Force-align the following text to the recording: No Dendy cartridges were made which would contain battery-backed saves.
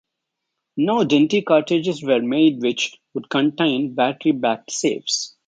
No 0.77 1.03
Dendy 1.03 1.43
cartridges 1.43 2.01
were 2.01 2.23
made 2.23 2.59
which 2.63 2.99
would 3.13 3.29
contain 3.29 3.93
battery-backed 3.93 4.71
saves. 4.71 5.35